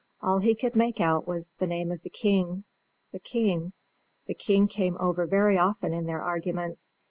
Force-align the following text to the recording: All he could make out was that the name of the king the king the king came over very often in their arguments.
All 0.19 0.39
he 0.39 0.55
could 0.55 0.75
make 0.75 0.99
out 0.99 1.27
was 1.27 1.51
that 1.51 1.59
the 1.59 1.67
name 1.67 1.91
of 1.91 2.01
the 2.01 2.09
king 2.09 2.63
the 3.11 3.19
king 3.19 3.73
the 4.25 4.33
king 4.33 4.67
came 4.67 4.97
over 4.99 5.27
very 5.27 5.59
often 5.59 5.93
in 5.93 6.07
their 6.07 6.23
arguments. 6.23 6.91